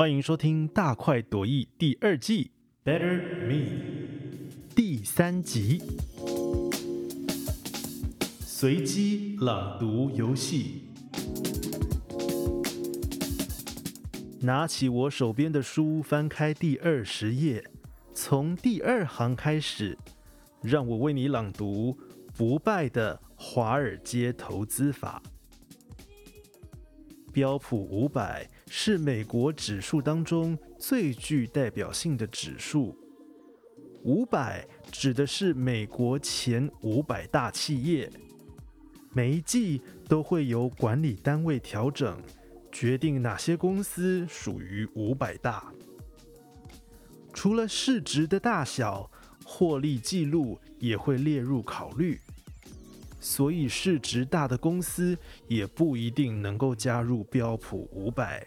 [0.00, 2.50] 欢迎收听《大快朵颐》第二季
[2.90, 3.54] 《Better Me》
[4.74, 5.82] 第三集，
[8.40, 10.84] 随机朗读游戏。
[14.40, 17.62] 拿起我手边的书，翻开第二十页，
[18.14, 19.98] 从第二行开始，
[20.62, 21.94] 让我为你朗读
[22.34, 25.22] 不败的华尔街投资法。
[27.32, 32.96] 标普五百是美国指数当中最具代表性的指数。
[34.02, 38.10] 五百指的是美国前五百大企业，
[39.12, 42.18] 每一季都会由管理单位调整，
[42.72, 45.72] 决定哪些公司属于五百大。
[47.32, 49.10] 除了市值的大小，
[49.44, 52.20] 获利记录也会列入考虑。
[53.20, 55.16] 所以市值大的公司
[55.46, 58.44] 也不一定能够加入标普五百。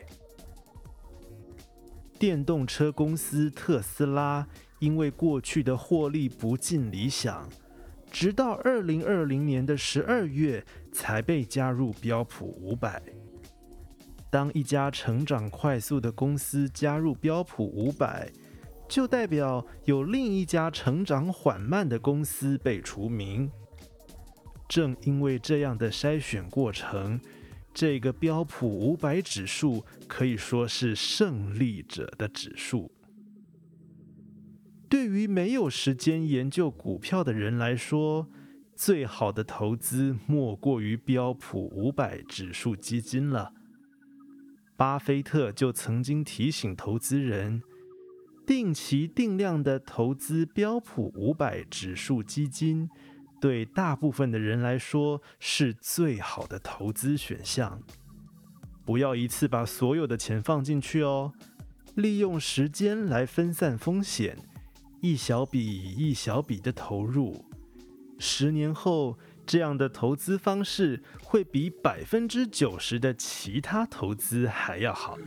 [2.19, 4.47] 电动车公司特斯拉
[4.79, 7.47] 因为过去的获利不尽理想，
[8.11, 13.01] 直到二零二零年的十二月才被加入标普五百。
[14.29, 18.31] 当一家成长快速的公司加入标普五百，
[18.89, 23.51] 就代表有另一家成长缓慢的公司被除名。
[24.73, 27.21] 正因为这样的筛选过程，
[27.75, 32.91] 这个标普五百指数可以说是胜利者的指数。
[34.89, 38.27] 对于没有时间研究股票的人来说，
[38.75, 43.53] 最好的投资莫过于标普五百指数基金了。
[44.75, 47.61] 巴菲特就曾经提醒投资人，
[48.47, 52.89] 定期定量的投资标普五百指数基金。
[53.43, 57.77] 对大部分的人来说是最好的投资选项。
[58.85, 61.33] 不要一次把所有的钱放进去哦，
[61.95, 64.37] 利用时间来分散风险，
[65.01, 67.43] 一小笔一小笔的投入。
[68.17, 75.17] 十年后，这样的投资方式会比百分之九十的其他投资还要好。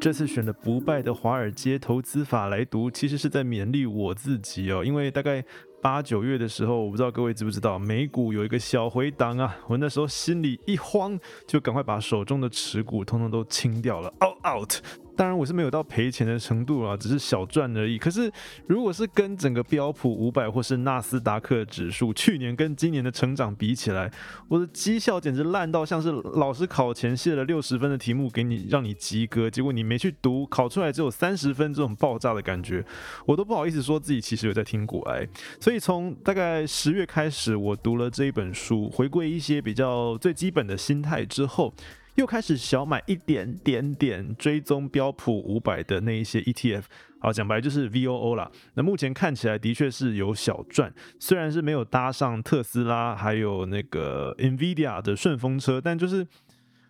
[0.00, 4.84] 这次选了不败的华尔街投资法来读，其实是在勉励我自己哦。
[4.84, 5.44] 因为大概
[5.86, 11.16] 八九月的时候，我不知道各位知不知道，美股有一个小回档啊，我那时候心里一慌，
[11.46, 14.74] 就赶快把手中的持股通通都清掉了，out out。
[15.16, 17.96] 当然我是没有到赔钱的程度啊，只是小赚而已。
[17.96, 18.30] 可是
[18.66, 24.12] 如果是跟整个标普五百或是纳斯达克指数去年跟今年的成长比起来，
[24.46, 32.84] 我的绩效简直烂到像是老师考前写了六十分的题目给你让你及格，结果你没去读，考出来只有三十分，这种爆炸的感觉，
[33.24, 35.26] 我都不好意思说自己其实有在听古癌。
[35.58, 41.72] 所以从大概十月开始，我读了这一本书，回归一些比较最基本的心态之后。
[42.16, 46.84] 又开始小买一点点点追踪标普五百的那一些 ETF，
[47.20, 48.50] 好讲白就是 VOO 啦。
[48.72, 56.26] 那目前看起来的确是有小赚，虽然是没有搭上特斯拉还有那个 NVIDIA 的顺风车，但就是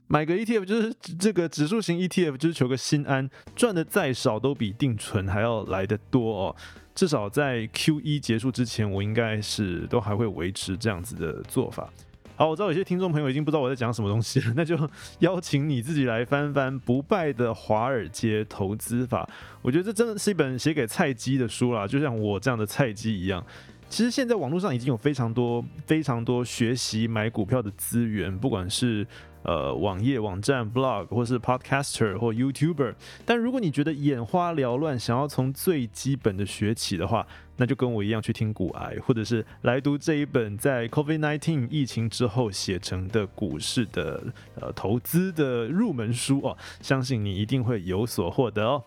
[0.07, 6.57] 买个 ETF 就是这个指数型 ETF 就是求个心安，赚的再少都比定存还要来得多哦。
[6.97, 11.89] 至少在 Q 一结束之前，我应该是都还会维持这样子的做法。
[12.35, 14.79] 好，我知道有些听众朋友已经不知道我在讲什么东西了，那就
[15.21, 19.25] 邀请你自己来翻翻《不败的华尔街投资法》。
[19.63, 23.45] 我觉得这真的是一本写给菜鸡的书啦，就像我这样的菜鸡一样。
[23.89, 29.07] 其实现在网络上已经有非常多、非常多学习买股票的资源，不管是。
[29.43, 32.93] 呃，网页、网站、blog，或是 podcaster 或 YouTuber，
[33.25, 37.25] 但如果你觉得眼花缭乱，想要从最基本的学起的话，
[37.57, 44.21] 那就跟我一样去听股癌，或者是来读这一本在 COVID-19 疫情之后写成的股市的
[44.61, 48.83] 呃投资的入门书哦，相信你一定会有所获得哦。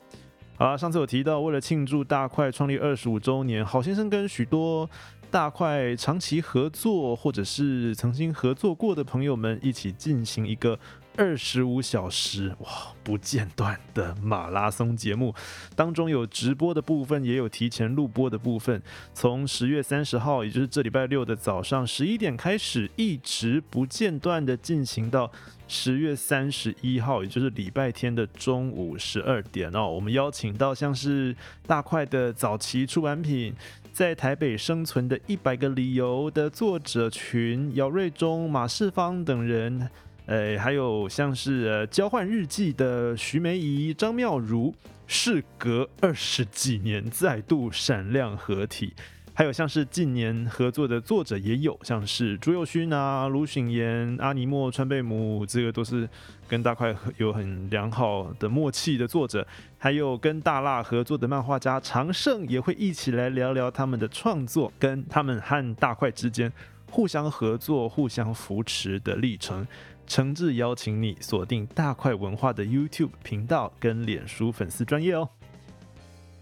[0.60, 4.90] 好，上次有提到，为了庆祝大块创立二十五周年，好先生跟许多。
[5.32, 10.80] 大块长期合作，或者是曾经合作过的朋友们一起进行一个
[11.16, 12.68] 二十五小时哇
[13.04, 15.36] 不间断的马拉松节目，
[15.76, 18.82] 当中有直播的部分，也有提前录播的部分。
[19.14, 25.32] 从十月三十号，也就是这礼拜六的早上十一点开始，一直不间断的进行到
[25.70, 29.88] 十月三十一号，也就是礼拜天的中午十二点哦。
[29.88, 31.34] 我们邀请到像是
[31.68, 33.54] 大块的早期出版品。
[33.92, 39.90] 在台北生存的一百个理由的作者群，姚瑞忠、马世芳等人，
[40.26, 44.74] 呃，还有像是交换日记的徐梅怡、张妙如，
[45.06, 48.94] 事隔二十几年再度闪亮合体。
[49.40, 56.10] 还有像是近年合作的作者也有，像是朱佑勋啊、卢醒言、阿尼莫、川贝母，这个都是
[56.46, 59.48] 跟大块有很良好的默契的作者。
[59.78, 66.52] 还有跟大辣合作的漫画家常胜，也会一起来聊聊他们的创作，跟他们和大块之间
[66.92, 69.66] 互相合作、互相扶持的历程。
[70.06, 75.30] 诚挚邀请你锁定大块文化的 YouTube 频道跟脸书粉丝专业哦。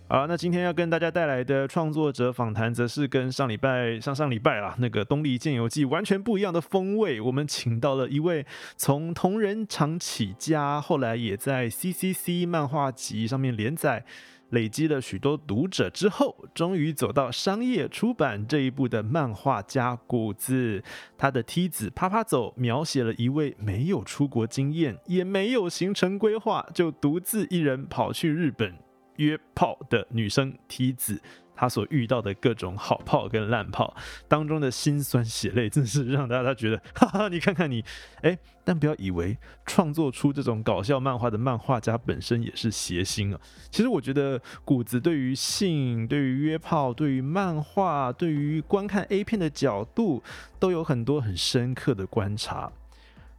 [0.09, 7.19] 好，那今天要跟大家带来的创作者访谈，则是跟上礼拜、上上礼拜啦那个《东丽剑游记》完全不一样的风味。
[7.19, 8.45] 我们请到了一位
[8.77, 14.05] 从同人厂起家，后来也在 CCC 漫画集上面连载，
[14.51, 20.81] 累积了许多读者之后，终于走到商业出版这一步的漫画家谷子。
[21.17, 28.86] 他的梯子啪啪走，描写了一位没有出国经验，也没有行程规划，就独自一人跑去日本。
[29.17, 31.21] 约炮的女生梯子，
[31.55, 33.95] 她所遇到的各种好炮跟烂炮
[34.27, 37.83] 当中的辛酸血泪，真是让大家觉得，哈哈，你看看你，
[38.21, 43.39] 哎，但不要以为创作出这种搞笑漫画的漫画家本身也是邪心啊。
[43.71, 50.23] 其实我觉得谷子对于性、对于约炮、对于漫画、对于观看 A 片的角度，
[50.59, 52.71] 都有很多很深刻的观察。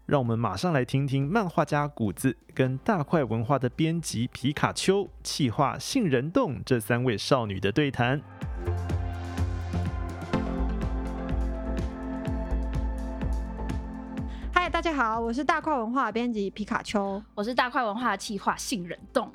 [0.08, 8.18] 让我们马上来听听漫画家谷子跟大块文化的编辑皮卡丘、气化杏仁冻这三位少女的对谈。
[14.50, 19.30] 嗨，大家好，我是大块文化编辑皮卡丘，我是大块文化气化杏仁冻。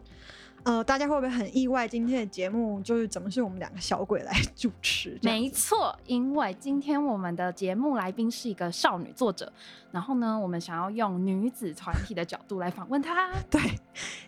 [0.63, 1.85] 呃，大家会不会很意外？
[1.85, 5.19] 今天的节目就是怎么是我们两个小鬼来 主持？
[5.21, 9.51] 没错，因为今天我们的节目来宾是一个少女作者，
[9.91, 13.29] 然后呢，我们想要用女子团体的角度来访问她。
[13.51, 13.59] 对，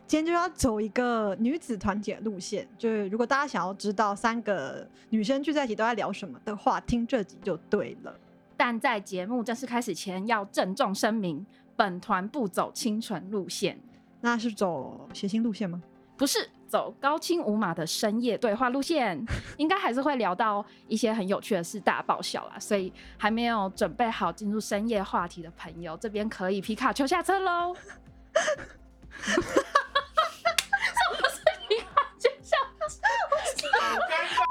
[0.06, 2.68] 今天就要走一个女子团体的路线。
[2.78, 8.14] 就是如果大家想要知道三个女生聚在一起都在聊什么的话，听这集就对了。
[8.58, 11.46] 但在节目正式开始前，要郑重声明，
[11.78, 13.80] 本团不走清纯路线。
[14.20, 15.82] 那是走谐星路线吗？
[16.18, 19.24] 不是走高清无码的深夜对话路线，
[19.58, 22.60] 应该还是会聊到一些很有趣的事，大爆笑啦。
[22.60, 27.76] 所以还没有准备好进入深夜话题的朋友，这边可以皮卡丘下车喽。
[27.76, 29.50] 什么
[31.30, 32.58] 是皮卡丘下
[32.90, 33.02] 车？
[33.82, 34.44] 好尴尬！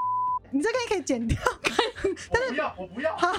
[0.50, 1.38] 你这个可以剪掉。
[2.30, 3.16] 但是不要，我不要。
[3.16, 3.32] 好，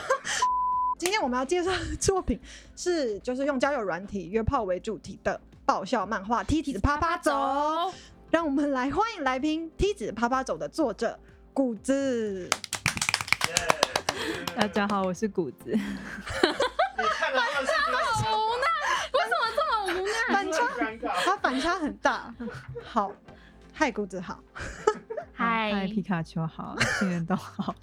[1.00, 2.40] 今天我们要介绍的作品
[2.76, 7.32] 是，就是用交友软体约炮为主题的爆笑漫画《T T 的啪啪走》。
[8.36, 11.18] 让我们来欢迎来宾《梯子啪啪走》的作者
[11.54, 12.50] 谷子。
[14.54, 15.72] 大家好，我是谷子。
[15.72, 15.86] 你看
[17.34, 17.74] 反差
[18.12, 18.66] 好无奈，
[19.14, 20.12] 为什么这么无奈？
[20.34, 20.68] 反差，
[21.24, 22.36] 他反差很大。
[22.84, 23.10] 好，
[23.72, 24.44] 嗨，谷子好。
[25.34, 27.74] 嗨，皮卡丘好，新人都好。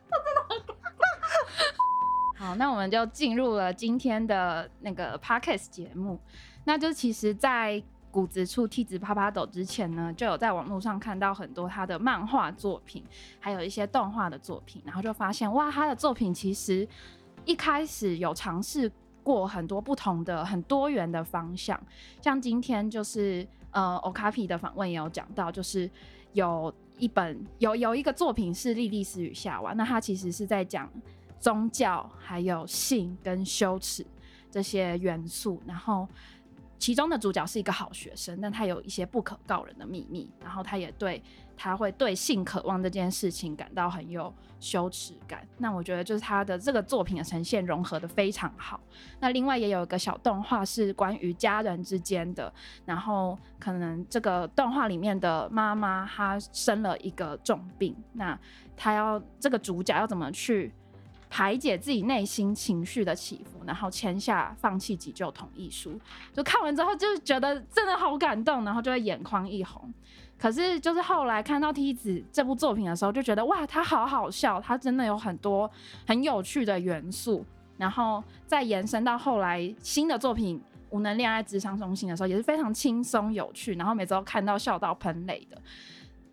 [2.36, 6.20] 好，那我们就进入了今天的那个 podcast 节目。
[6.64, 13.04] 那就其实，在谷子出梯子啪啪抖之前呢，就有在网络上看到很多他的漫画作品，
[13.38, 16.86] 还有一些动画的作品，然后就发现哇，他的作品其实
[17.44, 18.90] 一开始有尝试
[19.22, 21.80] 过很多不同的、很多元的方向。
[22.20, 25.88] 像今天就是呃，Okapi 的访问也有讲到，就是
[26.32, 30.90] 有一本有有一个作品是《莉莉丝与夏娃》，那他其实是在讲
[31.38, 34.04] 宗教、还有性跟羞耻
[34.50, 36.08] 这些元素，然后。
[36.80, 41.22] 其中的主角是一个好学生，但他有一些不可告人的秘密，然后他也对
[41.56, 45.46] 他会对性渴望这件事情感到很有羞耻感。
[45.58, 48.80] 那我觉得就是他的这个作品的呈现融合的非常好。
[49.20, 52.50] 那另外也有一个小动画是关于家人之间的，
[52.86, 58.36] 然后可能这个动画里面的妈妈她生了一个重病，那
[58.74, 60.72] 她要这个主角要怎么去？
[61.30, 65.98] 排解自己内心情绪的起伏，然后签下放弃急救同意书。
[66.32, 69.94] 就看完之后，就觉得真的好感动，然后就会眼眶一红。
[70.36, 75.70] 可是，就是后来看到《梯子》这部作品的时候，就觉得哇，它好好笑，它真的有很多
[76.04, 77.46] 很有趣的元素。
[77.76, 80.58] 然后再延伸到后来新的作品
[80.90, 85.56] 《无能恋爱智商中心》的时候，也是非常轻松有趣，然后每次都看到笑到喷泪的。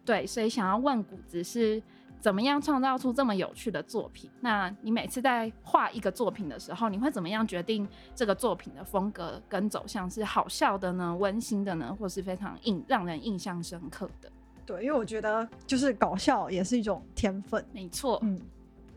[0.04, 1.80] 对，所以想要问谷子是。
[2.28, 4.30] 怎么样创造出这么有趣的作品？
[4.42, 14.30] 那你每次在画一个作品的时候，你会怎么样决定这个作品的风格跟走向是好笑的呢、温馨的呢，或是非常印让人印象深刻的？
[14.66, 17.66] 对，因为我觉得就是搞笑也是一种天分。
[17.72, 18.38] 没错，嗯，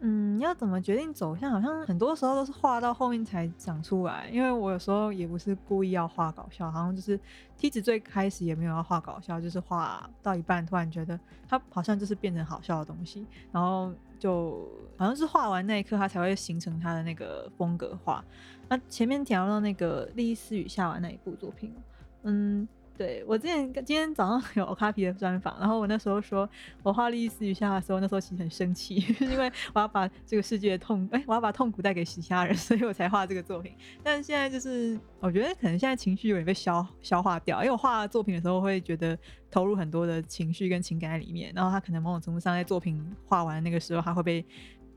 [0.02, 1.50] 嗯，要怎么决定走向？
[1.50, 4.28] 好像很多时候都是画到后面才长出来。
[4.32, 7.20] 因为我有时候也不是故意要画搞笑，好像就是
[7.56, 14.66] 梯子最开始也没有要画搞笑，就是画到一半突然觉得它好像就是变成好笑的东西，然后就
[14.96, 18.24] 好像是画完那一刻它才会形成它的那个风格画。
[18.68, 21.74] 那前面提到那个《丽丝雨下完那一部作品，
[22.22, 22.66] 嗯。
[23.00, 26.46] 对我之前今天早上有 Okapi 的专访，然后我那时候说
[26.82, 33.72] 我画丽丝雨下的时候，那时候其实很生气， 因为我要把这个世界的痛，哎，我要把痛苦带给其他人， 所以我才画这个作品。
[34.02, 39.18] 但是现在就是我觉得可能现在情绪有点被消消化掉，因为我画作品的时候会觉得
[39.50, 44.44] 投入很多的情绪跟情感在里面，然后他可能某种程度上在作品画完那个时候，他会被。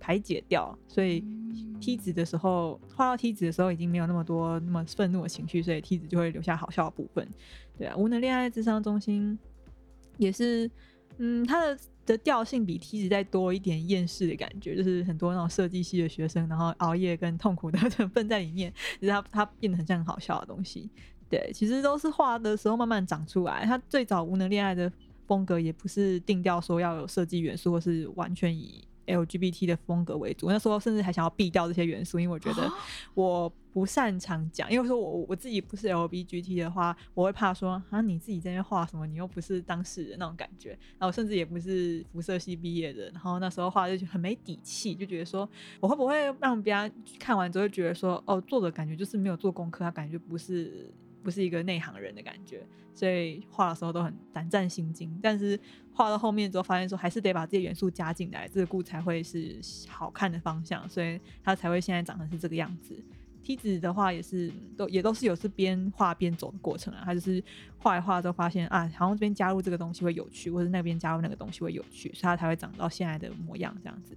[0.03, 1.23] 排解掉，所以
[1.79, 7.25] 梯子的时候画到梯子的时候已经没有那么多那么愤怒的情绪，所以梯子就会留下好笑的部分。
[7.77, 9.39] 对啊，无能恋爱智商中心
[10.17, 10.69] 也是，
[11.19, 20.89] 嗯，它的的调性比梯子再多一点厌世的感觉，就是很多那种设计系的学生，然后熬夜跟痛苦的 成分在里面，就是它它变得很像很好笑的东西。
[21.29, 23.63] 对，其实都是画的时候慢慢长出来。
[23.65, 24.91] 它最早无能恋爱的
[25.25, 28.85] 风格也不是定调说要有设计元素，或是完全以。
[29.07, 32.71] LGBT 的风格为主，那时候甚至还想要避掉这些元素，因为我觉得
[33.13, 50.89] 我不擅长讲，因为说我我自己不是 LGBT 的话，我会怕说啊你自己在那画什么，你又不是当事人那种感觉，然后甚至也不是辐射系毕业的，然后那时候画就很没底气，就觉得说我会不会让别人看完之后觉得说哦，作者感觉就是没有做功课，他感觉不是。
[51.23, 55.17] 不是一个内行人的感觉，所以画的时候都很胆战心惊。
[55.23, 55.59] 但是
[55.93, 62.95] 画到后面之后，发现说还是得把这些元素加进来，这个故才会是好看的方向，所以它才会现在长成是这个样子。
[63.41, 67.43] 梯子的话也是都也都是有是边画边走的过程啊，它就是
[67.77, 74.15] 画一画之后发现啊，好像这边加入这个东西会有趣，或者那边加入那个东西会有趣，所以它才会长到现在的模样这样子。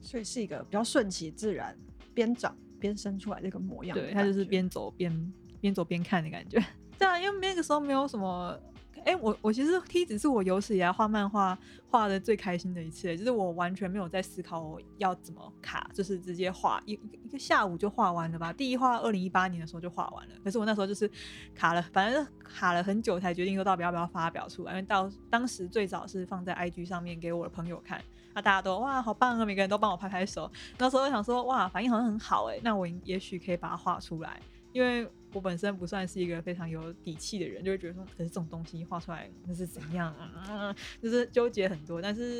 [0.00, 1.76] 所以是一个比较顺其自然，
[2.14, 3.96] 边长边生出来这个模样。
[3.96, 5.32] 对，它就是边走边。
[5.66, 6.62] 边走边看的感觉，
[6.96, 8.56] 对啊，因为那个时候没有什么，
[9.04, 11.58] 哎，我我其实梯子是我有史以来画漫画
[11.88, 16.92] 画的最开心的一次，就是我完全没有在思考我要怎么卡，就是直接画一
[17.24, 18.52] 一个下午就画完了吧。
[18.52, 21.10] 第一画二零一八年的时候就画完了，可是我那时候就是
[21.54, 28.02] 卡了，反正卡了很久才决定说到底要不要发表出来，因为到当时最早是放在 IG 上面给我的朋友看，
[28.34, 34.40] 那大家都哇好棒啊，每个人都帮我拍拍手，那时候想说哇反应好像很好哎，那我也许可以把它画出来，
[34.72, 35.06] 因为。
[35.36, 40.74] 我本身不算是一个非常有底气的人，就会觉得说，可是这种东西画出来那是怎样啊？
[41.02, 42.00] 就是纠结很多。
[42.00, 42.38] 但是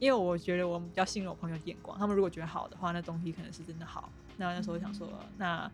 [0.00, 4.10] 因为我觉得我比较信任我朋友的眼光，他们如果觉得好的话，那东西可能是真的好。
[4.36, 5.08] 那那时候想说，
[5.38, 5.70] 那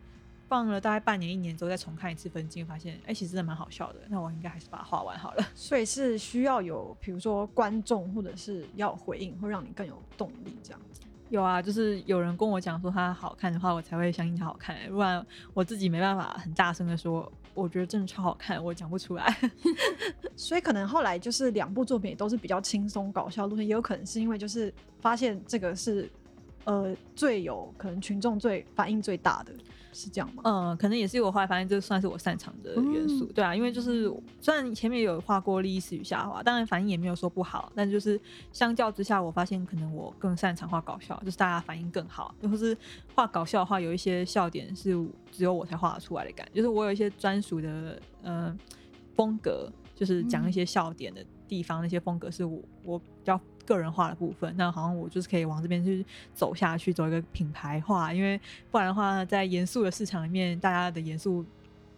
[0.47, 4.01] 放了大概半年一年之后再重看一次分镜，发现哎，其实真的蛮好笑的。
[4.11, 5.49] 那我应该还是把它画完好了。
[5.57, 11.01] 所以是需要有，比如说观众或者是要回应，会让你更有动力这样子。
[11.31, 14.77] 有啊，就是有人跟我讲说它好看的话，我才会相信它好看。
[14.91, 19.37] 不然我自己没办法很大声的说，我觉得真的超好看，我讲不出来。
[20.37, 26.11] 所以可能后来就是两部作品都是比较轻松搞笑路线，也有可能是因为就是发现这个是
[26.65, 29.53] 呃最有可能群众最反应最大的。
[29.99, 30.43] 是这样吗？
[30.45, 33.25] 嗯，可能也是我后来发现，这算是我擅长的元素。
[33.35, 34.09] 对啊，因为就是
[34.41, 38.21] 虽然前面有画过《历史与下滑》，当然反应也没有说不好，但就是
[38.53, 42.33] 相较之下，我发现可能我更擅长画搞笑，就是大家反应更好。
[42.43, 42.77] 或是
[43.15, 44.93] 画搞笑的话，有一些笑点是
[45.33, 48.57] 只有我才画得出来的感觉，就是我有一些专属的呃
[49.17, 53.41] 风格，就是讲一些笑点的地方，那些风格是我我比较。
[53.69, 61.45] 个人化的部分，那好像我就是可以往这边去走下去，走一个品牌化，因为不然的话，在严肃的市场里面，大家的严肃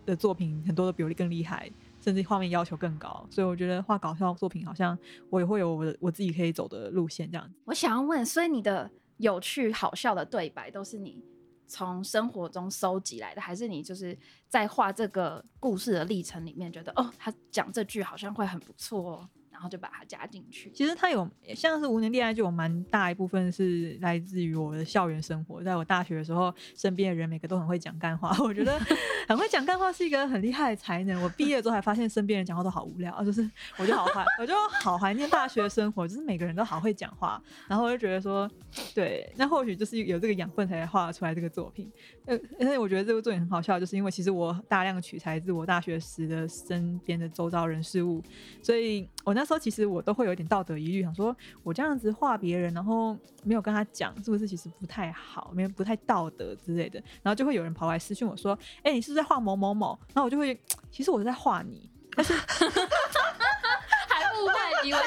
[0.05, 4.99] 的作品很多都比我更厉害，甚至画面要求更高，所以我觉得画搞笑作品好像
[5.29, 7.49] 我也会有我的我自己可以走的路线这样。
[7.67, 11.23] 我想要问，所以你的有趣好笑的对白都是你
[11.69, 19.29] 从生活中收集来的，还是你就是在画这个故事的历程里面觉得哦，他讲这句好像会很不错哦？
[19.61, 20.71] 然后就把它加进去。
[20.75, 25.62] 其实它有像是无能恋爱，就有蛮大一部分是来自于我的校园生活。
[25.62, 28.81] 在我大学的时候，身边的人每个都很会讲干话，我觉得
[29.29, 31.23] 很会讲干话是一个很厉害的才能。
[31.23, 37.38] 我毕业之后还发现身边人讲话都好无聊，就是我就好怀，我就好怀念大学生活，就是每个人都好会讲话。
[37.69, 38.50] 然后我就觉得说，
[38.95, 41.93] 对，那或许就是有这个养分才画出来这个作品。
[42.25, 48.23] 呃，而且我觉得这部作品很好笑，就是因为其实我大量取材自我大学时的身边的周遭人事物，
[48.62, 49.50] 所以我那。
[49.50, 57.02] 说其实我都会有点道德疑虑，想说我这样子画别人，然后没有跟他讲，是不是其实不太好，没有不太道德之类的。
[57.21, 60.57] 然后就会有人跑来私讯我说：“哎，你是不是在画某某某？”然后我就会，
[60.92, 62.47] 其实我是在画你，但是还
[64.35, 65.04] 误会，以为是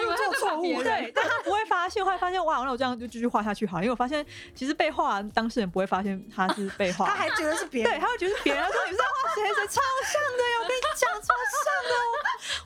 [0.00, 0.82] 对号入座错错误。
[0.82, 8.00] 对，但他不会发现，后来发现哇，那我这样就继续画下去好了，因为我发现其实被画当事人不会发现他是被画， 他还觉得是别人对，人。
[8.00, 11.92] 他会觉得是别人他说你是在画谁谁超像的呀，我跟你讲超像的，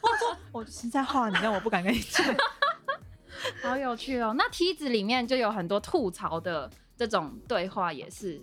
[0.03, 2.25] 我我说我是在画你，但我不敢跟你讲。
[3.63, 4.35] 好有趣哦。
[4.39, 8.41] 那梯子里面就有很多吐槽的这种对话，也是，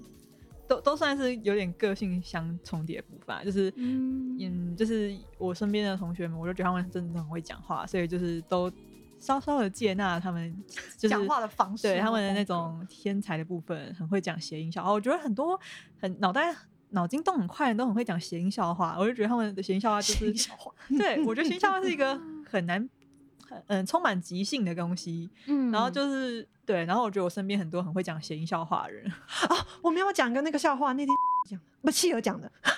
[0.72, 8.72] 都都算是有点个性相重叠的部分啊，就是嗯嗯，就是我身边的同学们，我就觉得他们真的很会讲话，所以就是都
[9.20, 10.56] 稍稍的接纳他们，
[10.98, 14.94] 就是讲话的方式，对他们的那种天才的部分，很会讲谐音笑话。
[14.94, 15.60] 我觉得很多
[16.00, 16.56] 很脑袋
[16.92, 20.34] 脑筋动很快的人都很会讲谐音笑话，我就觉得他们的谐音笑话就是。
[20.98, 22.18] 对我觉得谐音笑话是一个
[22.50, 22.90] 很难。
[23.51, 31.13] 很嗯，充满即兴的东西，嗯然后就是对，然后我觉得我身边很多很会讲谐音笑话的人，啊， 我没有讲一个那个笑话，那天
[31.50, 32.50] 讲不企鹅讲的，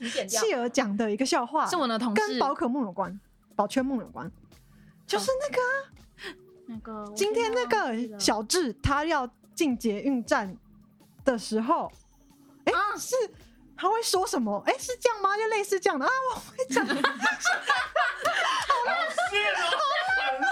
[0.00, 3.18] 你剪掉企鹅讲的一个笑话，是我的同跟事宝可梦有关，
[3.54, 4.30] 宝圈梦有关，
[5.06, 5.64] 就是那个啊
[6.68, 10.56] 那个今天那个小智他要进捷运站
[11.24, 11.90] 的时候，
[12.64, 13.14] 哎、啊是
[13.76, 14.62] 他会说什么？
[14.66, 15.36] 哎、是这样吗？
[15.36, 16.86] 就类似这样的啊，我会讲。
[16.88, 17.00] 是啊，
[20.16, 20.46] 很累。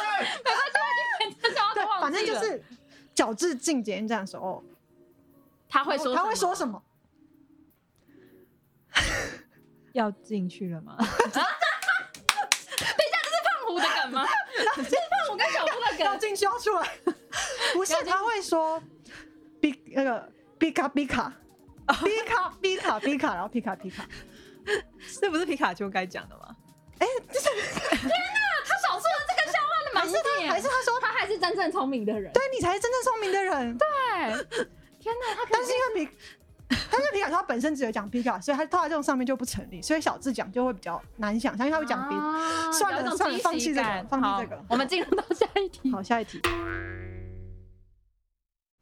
[1.74, 2.62] 对，反正就是
[3.14, 4.62] 小智进捷运站的时候，
[5.68, 6.82] 他会说他会说什么？
[9.92, 10.96] 要进去了吗？
[10.98, 11.42] 等一下，
[13.22, 14.26] 这是胖虎的梗吗？
[14.76, 16.20] 这是胖虎跟小夫的要梗。
[16.20, 16.98] 进去要出来，
[17.72, 18.82] 不是他会说
[19.60, 21.32] 比那个比卡比卡。
[21.86, 24.06] 比卡皮卡皮卡，然后皮卡皮卡，
[25.20, 26.56] 这不是皮卡丘该讲的吗？
[26.98, 32.32] 哎，就是天哪他少说了这个笑话的满还是他还是他说，他还是真正聪明的人。
[32.32, 33.76] 对你才是真正聪明的人。
[33.76, 33.86] 对，
[35.00, 36.12] 天哪，他可但是因为皮，
[36.68, 42.16] 但是皮卡丘他本身只有讲皮卡，所以他套在这种上面就不成立，所以小智讲就会比较难想象，因为他会讲别。
[42.16, 45.90] 啊算了算了放弃这个放弃好这个我们进入到 下一题。
[45.90, 46.40] 好，下一题。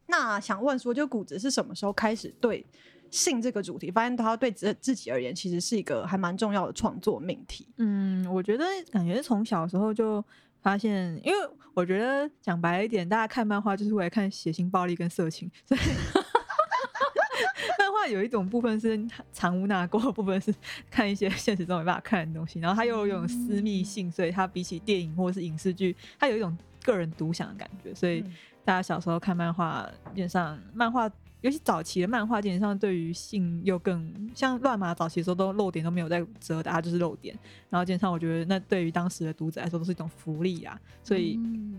[0.07, 2.65] 那想问说，就谷子是什么时候开始对
[3.13, 7.67] 性这个主题，发现他对自自己而言，其实是一个还蛮重要的创作命题。
[7.77, 10.23] 嗯，我觉得感觉从小时候就
[10.63, 11.37] 发现，因为
[11.75, 15.79] 我觉得讲白一点，大家看漫画就是为了看血腥、暴力跟色情，所以
[17.77, 18.99] 漫画有一种部分是
[19.31, 20.51] 藏污纳垢，部分是
[20.89, 28.33] 看一些现实中没办法看的东西，然后它又有一种私密性，所以它比起电影或是影视剧，它有一种个人独享的感觉，所以嗯
[28.65, 31.07] 大家小时候看漫画，基本上漫画。
[31.43, 37.37] 尤其早期的漫画，基本上对于性又更像乱码早期的时候，都漏点都没有在遮的，它就是漏点。
[37.69, 41.75] 然后基本上我觉得那对于当时的读者来说都是一种福利啊，所以嗯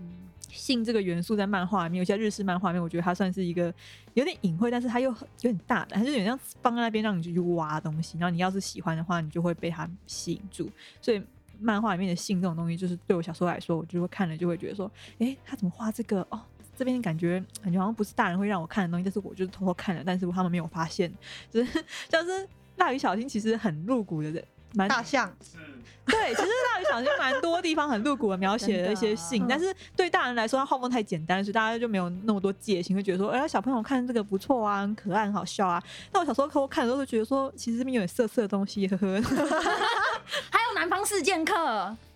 [0.51, 3.73] 性这个元素在漫画里面，有些日式漫画里面，我觉得它算是一个
[4.13, 8.19] 有点隐晦，但是它又很有点大胆，它就有点像放在那边让你去挖东西。
[8.19, 10.69] 然后你要是喜欢的话，你就会被它吸引住。
[11.01, 11.19] 所以
[11.59, 16.21] 漫画里面的性这种东西，就是对我小时候来说，我就会看了就会觉得说，诶，他怎么画这个？
[16.29, 16.39] 哦。
[16.77, 21.11] 这边感觉感觉好像不是大人会让我看的东西，但是我就是偷偷看了，但是他们没有发现，
[21.49, 25.33] 就是像是蜡笔小新其实很露骨的人，蛮大象，
[26.11, 35.81] 对，其实大鱼小新蛮多地方很露骨的描写了一些性，但是对大人来说，它画风太简单，所以大家就没有那么多戒心，会觉得说，哎、小朋友看这个不错啊，很可爱，很好笑啊。
[36.13, 39.21] 那我小时候偷看的时候，就觉得说，其实这边有点色色的东西，呵呵。
[40.49, 41.53] 还有南方四剑客，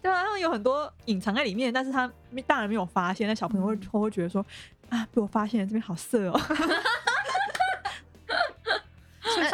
[0.02, 2.12] 对啊，他们有很多隐藏在里面，但是他
[2.46, 4.44] 大人没有发现，那小朋友会会会觉得说，
[4.90, 6.40] 啊，被我发现了，这边好色哦。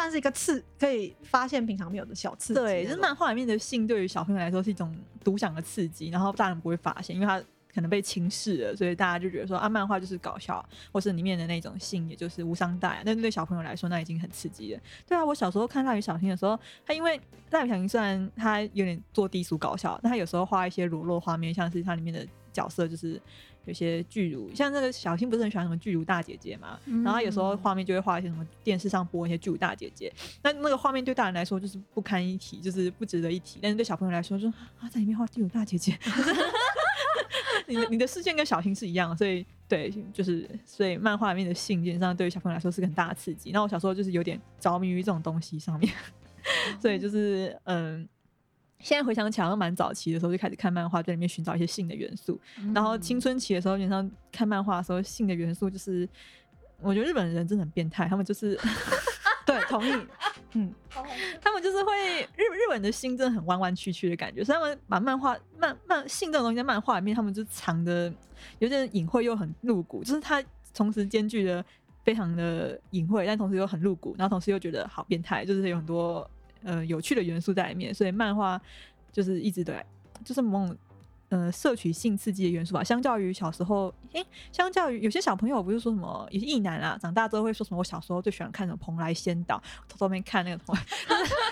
[0.06, 2.60] 所以算是一个刺，可以发现平常没有的小刺激。
[2.60, 7.42] 对，就是漫画里面的性对于小朋友来说是一种独享的刺激，然后大人不会发现，因为他
[7.74, 13.02] 可能被轻视了，所以大家就觉得说啊，漫画就是搞笑，或是里面的那种性也就是无伤大雅。
[13.04, 14.82] 但是对小朋友来说，那已经很刺激了。
[15.08, 23.20] 对啊，我小时候看蜡笔小新的时候，他因为蜡笔小新虽然他有点做低俗搞笑，但他有时候画一些裸露画面，像是它里面的角色就是。
[23.66, 30.12] 有些巨乳，像那个小新不是很喜欢什么巨乳大姐姐嘛，然后有时候画面就会画一些什么电视上播一些巨乳大姐姐，
[30.44, 34.48] 那那个画面对大人来说就是不堪一提，就是不值得一提，但是对小朋友来说说
[34.80, 35.98] 啊，在里面画巨乳大姐姐，
[37.68, 43.52] 你的你的视线跟小新是一样的，所以对，就是所以漫画里面的性件上对于小朋友来说是个很大的刺激。
[43.52, 45.92] 那我小时候就是有点着迷于这种东西上面，
[46.80, 48.08] 所以就是嗯。
[48.80, 52.40] 现在回想起来，好像蛮早期的时候就开始看漫画，在里面寻找一些性的元素。
[52.74, 56.08] 然后青春期的时候，基本上看漫画的时候，性的元素就是，
[56.82, 58.60] 我觉得日本人真的很变态，他们就是
[59.46, 59.92] 对，同意。
[60.58, 60.74] 嗯，
[61.42, 68.14] 他们就是会日日本的心真的很弯弯曲曲的感觉，所以他们把漫画漫漫性这种东西在漫画里面，他们就藏的
[68.60, 70.42] 有点隐晦又很露骨，就是他
[70.74, 71.64] 同时兼具的
[72.06, 76.30] 非常的隐晦，但同时又很露骨，然后同时又觉得好变态，就是有很多
[76.66, 78.62] 呃有趣的元素在里面，所以漫画
[79.14, 79.82] 就是一直对
[80.26, 80.78] 就是某种
[81.30, 82.84] 呃摄取性刺激的元素吧。
[82.84, 89.58] 相较于小时候，诶、相较于有些小朋友不是说什么，有些异男啊，长大之后会说什么，我小时候最喜欢看什么《蓬莱仙岛》，
[89.90, 90.82] 偷偷边看那个蓬莱，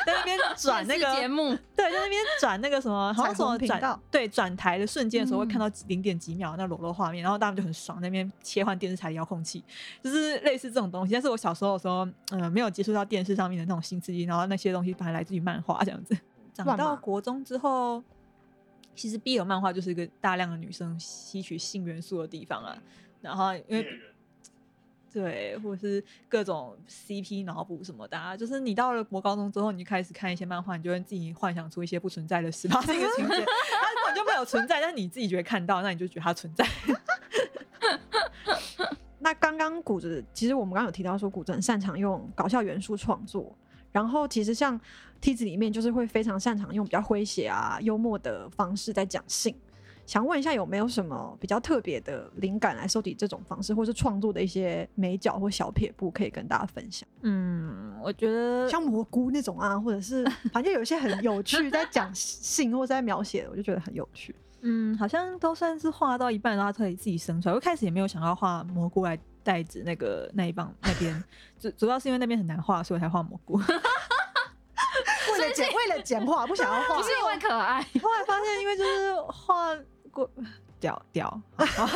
[0.05, 1.27] 在那边转那个节。
[1.27, 9.63] 目，对，在那边转那个什么，好像什么转对转台的瞬间的时候，会看嗯到零点几秒那裸露画面，然后他们就很爽，那边切换电视台的遥控器，
[10.03, 11.13] 就是类似这种东西。
[11.13, 16.15] 但是我小时候的时候，嗯、没有接触到电视上面的那种新刺激，然后那些东西反而来自于漫画这样子。
[16.53, 18.03] 长到国中之后，
[18.95, 22.77] 其实 BL 漫画就是一个大量的女生吸取性元素的地方啊。
[23.21, 23.87] 然后因为
[25.11, 33.45] 对，或者是各种 CP 脑补什么的、啊，就是你到了国高中之后，你就开始看一些漫画，你就会自己幻想出一些不存在的十八禁的情节， 它根
[34.07, 36.67] 本就没有存在，但是你自己觉得看到，那你就觉得它存在。
[39.19, 43.55] 那刚刚谷子，其实我们刚刚有提到说，谷子很擅长用搞笑元素创作。
[43.93, 44.77] 然后其实像
[45.21, 49.55] 梯子里面，就是会非常擅长用比较诙谐啊、幽默的方式在讲性。
[50.05, 57.07] 想问一下，有没有什么比较特别的灵感来收集这种方式，或是创作的一些美角或小撇步，可以跟大家分享？
[57.21, 64.35] 嗯，我觉得像蘑菇那种啊，或者是 反正有一些很有趣，在讲性或者在描写，我就觉得很有趣。
[64.59, 67.53] 嗯，好像都算是画到一半，然后它可以自己生出来。
[67.53, 71.23] 我一开始也没有想要画蘑菇来代指那个那一棒那边，
[71.59, 73.59] 主主要是因为那边很难画，所以我才画蘑菇。
[75.31, 79.75] 为了简为了简化，不想要画不是因为可爱，后来发现，因为就是画
[80.11, 80.29] 过
[80.79, 81.87] 屌 屌，好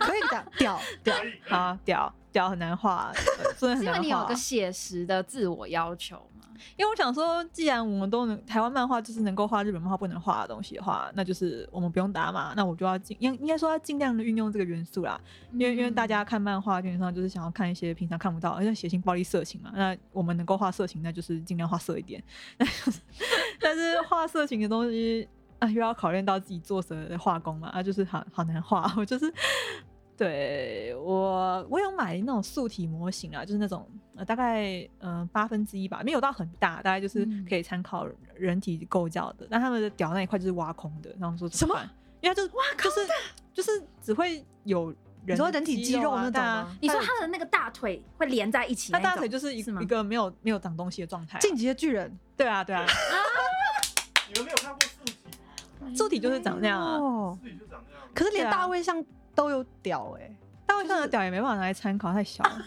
[0.00, 1.16] 可以讲屌屌，
[1.48, 3.12] 好屌屌很难画，
[3.56, 4.34] 所以很难画是因为你有个。
[4.34, 6.37] 写实的自我要求吗？
[6.76, 15.20] 因为我想说，既然我们都能台湾漫画就是能够画日本漫画不能画的东西的话，那就是我们不用打码，那我就要尽应应该说要尽量的运用这个元素啦。
[15.52, 19.70] 因为因为大家看漫画基本上就是想要看一些平常看不到，而且血腥、暴力、色情嘛。
[19.74, 22.22] 那我们能够画色情，那就是尽量画色一点。
[23.60, 28.92] 但是画色情的东西啊，又要考验到自己作者的画工嘛，啊，就是好好难画。
[28.96, 29.32] 我就是
[30.18, 38.04] 对我我有买那种素体模型啊，就是那种呃大概嗯八、分之一吧，没有到很大，大概就是嗯可以参考
[38.34, 39.46] 人体构造的。
[39.48, 41.80] 但他们的屌那一块就是挖空的，然后说什么？
[42.20, 43.00] 因为它就是挖就是
[43.54, 44.88] 就是只会有
[45.24, 52.84] 人的说人体肌肉那种啊你说他的那个大腿会连在一起他，大腿就是一是吗一个没有没有长东西的状态啊、晋级的巨人对啊对啊，
[54.26, 55.12] 你们没有看过素体
[55.80, 55.94] 吗？
[55.96, 56.96] 素体就是长那样啊。
[56.98, 58.08] 哦，素体就长那样。
[58.12, 59.04] 可是连大卫像
[59.38, 62.58] 都有屌哎、大卫像的屌也没办法拿来参考，太小 了。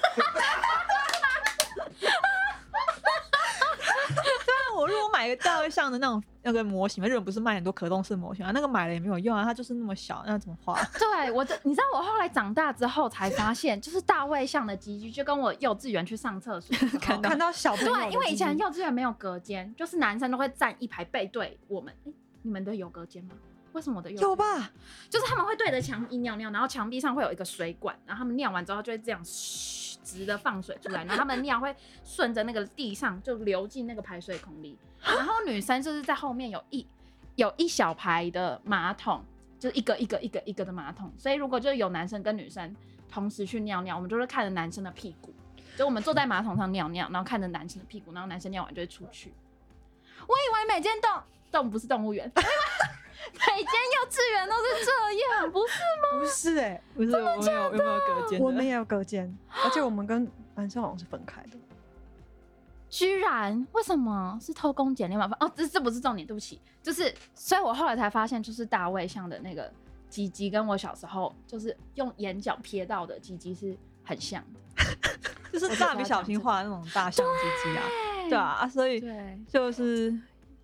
[4.77, 10.81] 我如果买个大卫像的那种那个模型，日本不是卖很多可动式模型啊，那个买了也没有用啊，它就是那么小，那怎么画？
[10.97, 21.93] 对我的，你知道我后来长大之后才发现，就是大卫像的鸡鸡，就跟我幼稚园去上厕所看到 看到小朋友的对，因为以前幼稚园没有隔间，就是男生都会站一排背对我们。
[22.05, 23.35] 诶你们的有隔间吗？
[23.73, 24.35] 为什么我的有？
[24.35, 24.71] 吧？
[25.09, 34.77] 就是他们会对着墙壁尿尿，然后墙壁上会有一个水管，然后他们尿完之后就会这样嘘直的放水出来，然后他们尿会顺着那个地上就流进那个排水孔里。
[35.03, 36.85] 然后女生就是在后面有一
[37.35, 39.23] 有一小排的马桶，
[39.59, 42.75] 就是一个一个一个一个的马桶，所以如果就有男生跟女生
[43.09, 45.33] 同时去尿尿，我们就是看着男生的屁股，
[45.77, 49.33] 就我们坐在马桶上尿尿，然后看着男生的屁股，然后男生尿完就会出去。
[50.27, 51.09] 我以为每间动
[51.51, 52.51] 动不是动物园，我以为
[53.33, 54.91] 每间幼稚园都是这
[55.35, 58.45] 样，不是吗不是哎、不是我们有有没有隔间的？
[58.45, 61.57] 我们也有隔间，而且我们跟男生好像是分开的。
[62.89, 65.37] 居然为什么是偷工减料嘛？
[65.39, 69.71] 哦，这这不是重点，对不起，就是，所以我后来才发现，就是大卫像的那个
[70.09, 74.59] 鸡鸡，跟我小时候就是用眼角瞥到的鸡鸡是很像的。
[75.53, 77.83] 就是蜡笔小新画的那种大象鸡鸡啊，
[78.29, 80.13] 对啊，啊所以对，就是，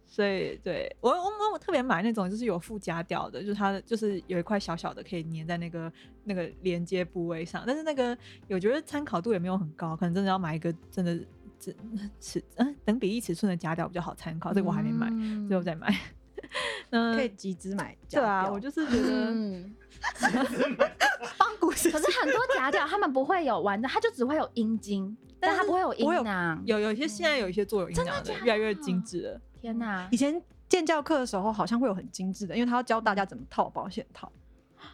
[0.10, 5.92] 所以对我我我特别买那种就是有附加吊的，就是它就是有一块小小的可以粘在那个
[6.24, 8.18] 那个连接部位上，但是那个
[8.50, 11.20] 我觉得参考度也没有很高，可能真的要买一个真的
[11.60, 11.76] 尺
[12.20, 15.94] 尺嗯等比例尺寸的夹吊比较好参考，这个我还没买，嗯最后再买。
[16.92, 19.76] 嗯，可以集资买 对啊，我就是觉得嗯，
[21.38, 26.64] 帮故事可是很多假屌他们不会有完的，它就只会有阴茎，但它不会有不会有阴囊。
[26.66, 29.42] 有有一些现在有一些做有阴囊的，越来越精致了。
[29.62, 30.18] 天哪以！
[30.18, 34.32] 前建教课的时候好像会有很精致的，因为他要教大家怎么套保险套。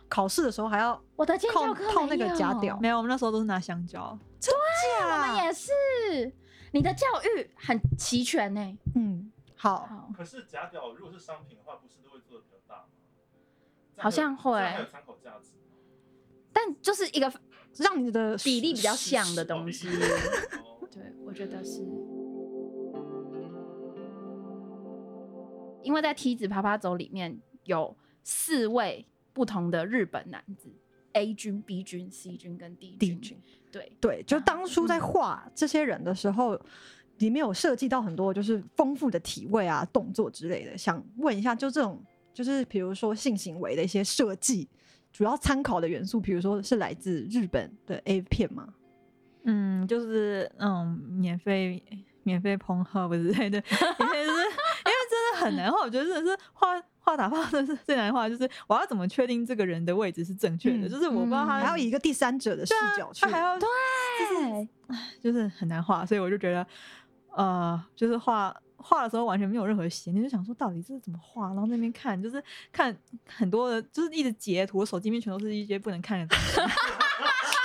[0.08, 4.18] 考试的时候还要我的尖套叫课套那个没有假屌没有，我们那时候都是拿香蕉。
[4.42, 4.54] 对
[5.04, 5.72] 我们也是。
[6.72, 8.78] 你的教育很齐全呢。
[8.96, 12.86] 嗯，好，好，可是假屌如果是商品的话，不是都会做的比较大吗？
[13.98, 15.52] 好像会还有参考价值。
[16.52, 17.32] 但就是一个
[17.78, 19.88] 让你的比例比较像的东西。
[19.88, 21.82] 哦对，我觉得是。
[25.84, 30.70] 因为在梯子啪啪走里面有四位不同的日本男子
[31.14, 32.98] ，A 军、B 军、C 军跟 D 军。
[32.98, 33.38] 帝君。
[33.72, 36.60] 对，对，就当初在嗯画这些人的时候，
[37.18, 40.78] 里面有涉及到很多就是丰富的体位啊、动作之类的。
[40.78, 42.00] 想问一下，就这种
[42.34, 44.68] 就是比如说性行为的一些设计，
[45.12, 48.74] 主要参考的元素，比如说是来自日本的 A 片吗？
[49.46, 51.84] 嗯，就是嗯，免费
[52.22, 53.58] 免费碰号之类的，
[54.00, 54.43] 因为是因为真的
[55.44, 64.68] 很难画，我觉得真的是画画打炮真的是最难画，就是我要怎么确定这个人的位置是正确的，嗯就是我不知道他、还要以一个第三者的视角去他，还要对，
[65.22, 66.66] 就是很难画，所以我就觉得
[67.32, 68.56] 呃，就是画。
[68.86, 72.94] 画的时候完全没有任何闲，你就想说到底这是怎么画，然后那边看就是看
[73.26, 76.60] 很多的，就是一直截图，我手机里面全都是一些不能看的东西。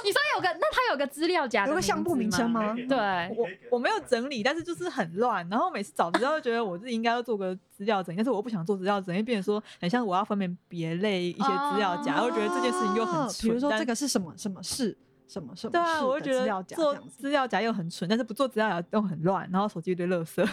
[0.04, 2.74] 你说有个，那他有个资料夹有个相簿名称吗？
[2.88, 2.96] 对，
[3.36, 13.48] 我我没有整理，但是就是很乱，然后每次找资料就觉得我自己应该要做个资料整理，但是我不想做资料整理，变成说很像我要分门别类一些资料夹，哦我觉得这件事情又很哦蠢。
[13.48, 14.96] 比如说这个是什么什么事，
[15.28, 16.94] 什么什么对啊，事我就觉的资料得做。
[17.18, 20.48] 资料夹又很蠢，但是不做资料夹又很乱，然后手机一堆垃圾。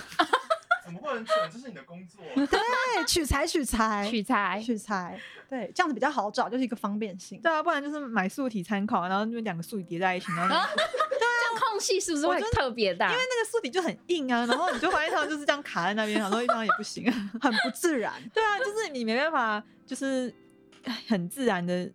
[0.87, 1.35] 怎么会很蠢？
[1.51, 2.23] 这是你的工作。
[2.33, 4.61] 对，取材取材 取材。
[4.65, 5.19] 取材，
[5.49, 7.41] 对，这样子比较好找，就是一个方便性。
[7.41, 10.67] 对啊，不然就是买素体参考，然后那两个素体叠在一起，然后那个
[11.19, 13.11] 这样空隙是不是会特别大？
[13.11, 17.11] 因为那个素体就很硬啊，然后你就发现它就是这样卡在那边，然后一张也不行。
[17.41, 18.13] 很不自然。
[18.33, 20.33] 对啊，就是你没办法，就是
[20.85, 21.91] 哎很自然的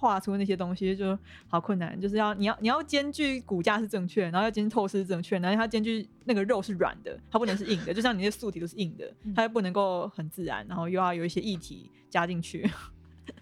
[0.00, 2.00] 画出那些东西，就好困难。
[2.00, 7.92] 就是要你要你要兼具骨架是正确，然后要兼具透视是正确，然后它兼具那个肉是软的，它不能是硬的。
[7.94, 12.68] 就像你那些素体都是硬的，它又不能够很自然，然后又要有一些液体加进去，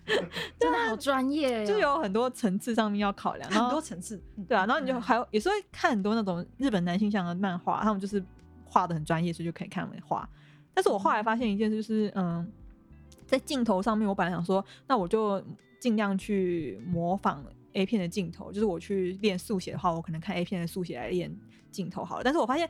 [0.58, 8.22] 真的好专业、哦，就有很多层次上面要考量，很多层次，嗯对啊，然后你就还有也是会看很多那种日本男性向的漫画，他们就是
[8.64, 10.28] 画的很专业，所以就可以看他们画。
[10.74, 12.46] 但是我后来发现一件事，就是嗯，
[13.26, 15.42] 在镜头上面，我本来想说，那我就
[15.78, 21.34] 尽量去模仿 A 片的镜头，就是我去练速写的话，我可能看 A 片的速写来练
[21.70, 22.24] 镜头好了。
[22.24, 22.68] 但是我发现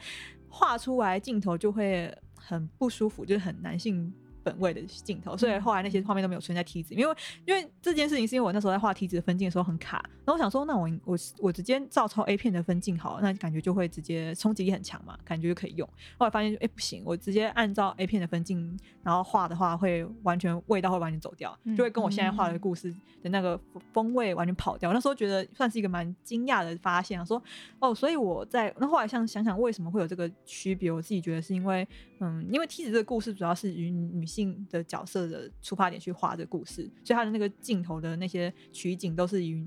[0.49, 4.13] 画出来镜头就会很不舒服，就是很男性。
[4.49, 15.89] 本位的镜头，所以后来那些画面都没有出现在梯子，因为因为这件事情是因为我那时候在画梯子的分镜的时候很卡，然后我想说，那我我我直接照抄 A 片的分镜好了，那感觉就会直接冲击力很强嘛，感觉就可以用。
[16.17, 23.59] 后来发现，哎、不行，我直接按照 A 片的分镜，然后画的话，会完全味道会完全走掉，就会跟我现在画的故事的那个
[23.93, 24.91] 风味完全跑掉。
[24.91, 27.43] 我那时候觉得算是一个蛮惊讶的发现，说
[27.79, 30.93] 哦，所以我在那后来想想想，为什么会有这个区别？
[30.93, 31.87] 我自己觉得是因为，
[32.21, 34.38] 嗯，因为梯子这个故事主要是与女性
[34.71, 39.65] 的角色的出发点去画这故事，所以他的那个镜头的那些取景都是以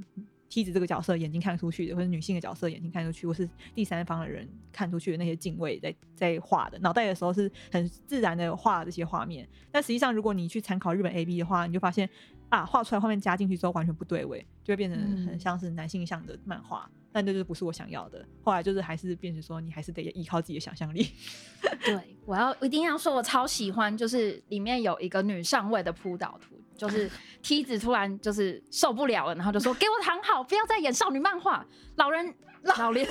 [0.49, 9.47] 梯子这个角色眼睛看出去的，或者女性的角色眼睛看出去，或是第三方的人看出去的那些敬畏在在画的，脑袋的时候是很自然的画这些画面。
[9.71, 12.09] 但实际上，如果你去参考日本 A B 的话，你就发现
[12.51, 16.87] 啊，画出来画面加进去之后完全不对位，就会变成很嗯像是男性向的漫画。
[17.13, 18.25] 但这就是不是我想要的。
[18.41, 21.05] 后来就是还是变成说，你还是得依靠自己的想象力。
[21.83, 27.11] 对，我要一定要说，我超喜欢，就是里面有一个女上位的扑倒图，就是
[27.43, 32.33] 梯子突然就是受不了了，然后就说 给我躺好，不要再演少女漫画，老人
[32.63, 33.05] 老年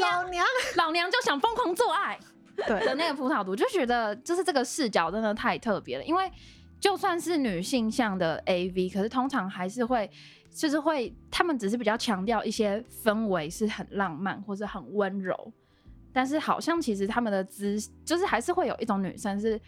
[0.00, 0.44] 老娘
[0.76, 2.18] 老娘就想疯狂做爱
[2.56, 6.28] 对的，那个葡萄图，就觉得就是这个视角真的太特别了，因为
[6.84, 10.10] 就算是女性向的 AV，可是通常还是会。
[10.50, 15.52] 就是会，他们只是比较强调一些氛围是很浪漫或者很温柔，
[16.12, 19.60] 但是好像其实他们的姿就是还是会有一种女生是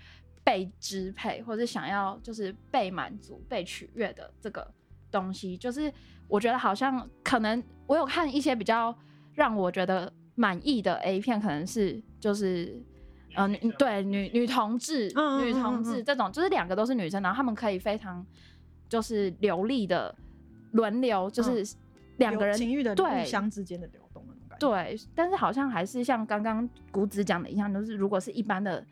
[0.44, 4.64] 被支配或者想要就是被满足、被取悦的这个
[5.11, 5.92] 东西，就是
[6.29, 8.96] 我觉得好像可能我有看一些比较
[9.35, 12.81] 让我觉得满意的 A 片，可能是就是。
[13.37, 18.25] 呃，女对女女同志、嗯嗯女同嗯嗯志这种，就是两个都是女生，然后她们可以非常
[18.88, 20.14] 就是流利的
[20.72, 21.64] 轮流，就是
[22.16, 24.68] 两个人有情欲的对互相之间的流动那种感觉。
[24.68, 28.85] 对，但是好像还是像刚刚谷子讲的一样，就是如果是一般的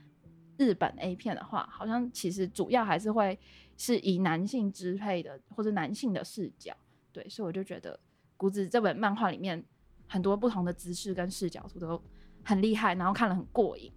[0.56, 3.38] 日本 A 片的话，好像其实主要还是会
[3.76, 6.72] 是以男性支配的或者男性的视角。
[7.12, 7.98] 对，所以我就觉得
[8.36, 9.64] 谷子这本漫画里面
[10.06, 12.02] 很多不同的姿势跟视角图都
[12.44, 13.92] 很厉害，然后看了很过瘾。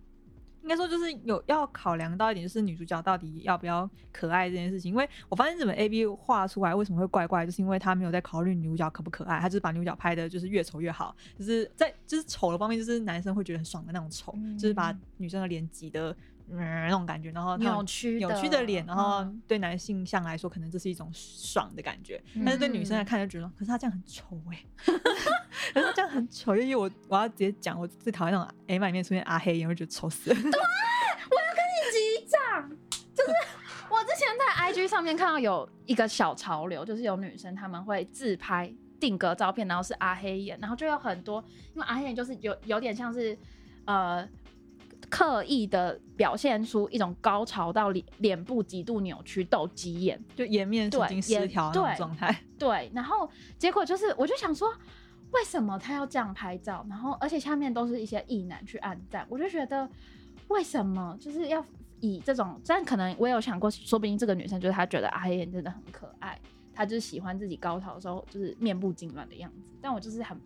[0.67, 4.91] 应该说就是有要考量到一点，就是女主角到底要不要可爱这件事情。
[4.91, 16.13] 因为我发现日本 A B 画出来为什么会怪怪，就是因为他没有在考虑女主角可不可爱，他就是把女主角拍的就是越丑越好，就是在就是丑的方面，就是男生会觉得很爽的那种丑，就是把女生的脸挤得
[16.49, 19.41] 嗯那种感觉，然后扭曲扭曲的脸，然后嗯。
[19.47, 24.65] 对男性向来说可能这是一种爽的感觉，但是对女生来看就觉得，可是他这样很丑哎、
[25.73, 30.35] 可是他这样很丑，因为我我要直接讲，我最讨厌那种 A 漫里面出现阿黑眼，我就觉得丑死了。
[30.39, 32.69] 对，我要跟你击掌，
[33.13, 33.31] 就是
[33.89, 43.37] 我之前在 IG 上面看到有一个小潮流，就是有女生她们会自拍定格照片，然后是阿黑眼，然后就有很多，因为阿黑眼就是有有点像是
[43.85, 44.27] 呃
[45.09, 52.43] 刻意的表现出一种高潮到脸脸部极度扭曲斗鸡眼，就颜面神对经失调那种对状态。
[52.57, 54.73] 对，然后结果就是我就想说。
[55.33, 56.85] 为什么他要这样拍照？
[56.87, 59.87] 然后，而且下面都是一些异男去暗赞，我就觉得
[60.47, 61.63] 为什么就是要
[61.99, 62.57] 以这种？
[62.65, 66.39] 但可能我有想过，说不定这个女生就是她觉得阿黑眼真的很可爱，
[66.73, 69.67] 她就是喜欢自己高潮的时候就是面部痉挛的样子。
[69.81, 70.39] 但我就是很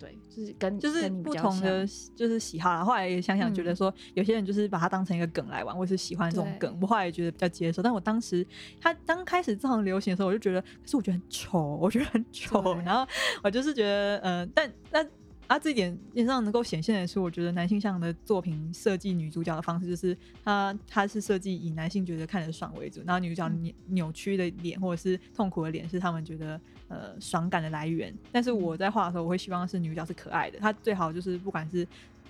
[0.00, 1.86] 对，就是跟就是不同的
[2.16, 2.82] 就是喜好啦。
[2.82, 6.76] 后来也想想，觉得嗯说有些人就是把它当成一个梗来玩，或是喜欢这种梗。
[6.80, 8.44] 我后来也觉得比较接受，但我当时
[8.80, 12.74] 他刚开始这样流行的时候，我就觉得，可是我觉得很丑，我觉得很丑。
[12.84, 13.06] 然后
[13.44, 15.06] 我就是觉得，呃，但那。
[15.50, 28.14] 啊，这一点也上能够显现的是，我觉得男性向的作品设计女主角的方式，就是他他是设计以男性觉得看着爽为主，然后女主角嗯扭扭曲的脸或者是痛苦的脸是他们觉得呃爽感的来源。
[28.30, 31.84] 但是我在画的时候，我会希望是女主角是可爱的，她最好就是不管是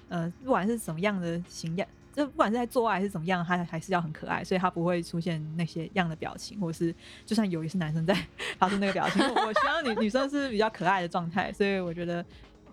[0.08, 6.94] 呃不管是什么样的形样，就不管是在做爱还是怎么样，她还是要很可爱，所以她不会出现那些样的表情，或者是
[7.26, 8.14] 就算有也是男生在
[8.56, 9.22] 发出那个表情。
[9.22, 12.24] 我我希望女女生是比较可爱的状态，所以我觉得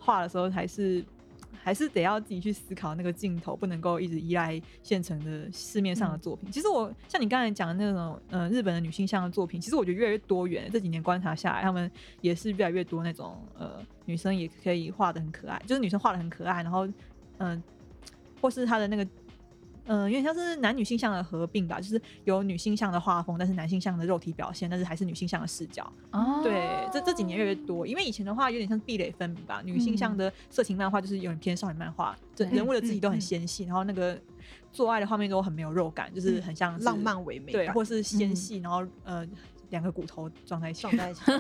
[0.08, 1.04] 画的时候还是。
[1.64, 6.50] 还是得要自己去思考那个镜头，不能够一直依赖现成的市面上的作品。
[6.50, 10.70] 其实我像你刚才讲的那种，呃，日本的女性像的作品，其实我觉得越来越多元。
[10.72, 11.92] 这几年观察下来，他们
[12.22, 16.88] 也是越来越多那种，呃，女生也可以画的很可爱，就是女生画的很可爱，然后，
[17.40, 17.62] 嗯、
[18.40, 19.06] 或是她的那个。
[19.88, 25.92] 嗯，有点像是男女性向的合并吧，就是有女性向的画风，但是男性向的肉体表现，但是还是女性向的视角。
[26.12, 34.20] 哦对，这这几年越来越多，因为以前的话有点像壁垒分明吧，女性向的色情漫画就是有点偏少女漫画，人物的自己都很嗯嗯纤细，然后那个
[34.72, 39.26] 做爱的画面都很没有肉感，就是很像是浪漫唯美对，或是纤细，然后呃
[39.70, 41.22] 两个骨头撞在一起，撞在一起。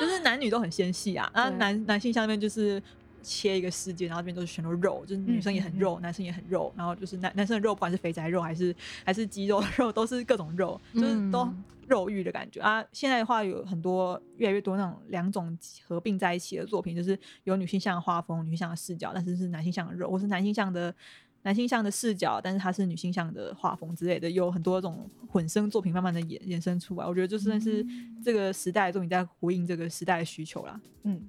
[0.00, 2.82] 就是男女都很纤细啊，啊对男男性向那边就是。
[3.22, 12.84] 切一个世界，然后这边都是全都肉，就是女生也很肉，男生也很肉，然后就是男男生的肉，不管是肥宅肉还是还是肌肉肉，都是各种肉，就是都嗯肉欲的感觉啊。
[12.92, 20.94] 现在的话有很多越来越多那种两种合并在一起的作品，就是有女性向的画风、女性向的视角，但是是男性向的肉，或是男性向的
[21.42, 27.06] 男性向的视角，但是它是女性向的画风之类的，有很多种混声作品慢慢的衍衍生出来。
[27.06, 27.84] 我觉得就算是
[28.22, 30.80] 这个时代的作品在呼应这个时代的需求啦。
[31.04, 31.20] 嗯，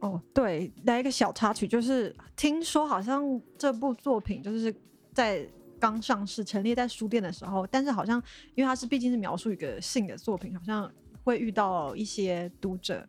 [0.00, 4.74] 哦，对，来一个小插曲，就是听说好像这部作品就是
[5.12, 5.44] 在
[5.80, 8.22] 刚上市、陈列在书店的时候，但是好像
[8.54, 10.90] 因为它是毕竟是描述一个性的作品，好像
[11.24, 13.06] 会遇到一些读者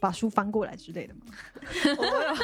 [0.00, 1.20] 把书翻过来之类的嘛。
[1.98, 2.34] 我有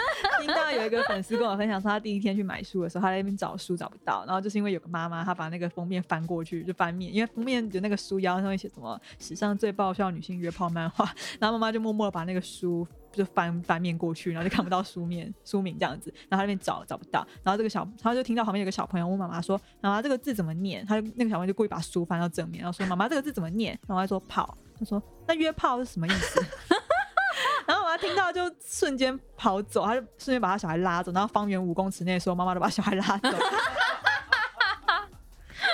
[0.41, 26.45] 听到有一个粉丝跟我分享说，他第一天去买书的时候，他在那边找书找不到，然后就是因为有个妈妈，她把那个封面翻过去，就翻面，因为封面有那个书腰上面写什么史上最爆笑女性约炮漫画，然后妈妈就默默的把那个书就翻翻面过去，然后就看不到书面书名这样子，然后他那边找找不到，然后这个小他就听到旁边有个小朋友问妈妈说：“妈妈这个字怎么念？”他就那个小朋友就故意把书翻到正面，然后说：“妈妈这个字怎么念？”然后他说：“炮。”他说：“那约炮是什么意思？”
[27.67, 33.31] 然后我妈听到就瞬间跑走，她就瞬间把她小孩拉走，然后方圆五公尺内的所有妈妈都把小孩拉走。